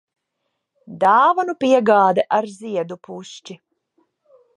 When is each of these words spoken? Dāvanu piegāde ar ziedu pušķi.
Dāvanu 1.03 1.53
piegāde 1.63 2.23
ar 2.39 2.47
ziedu 2.53 2.97
pušķi. 3.09 3.59